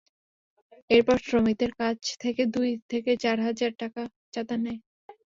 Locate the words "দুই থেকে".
2.55-3.11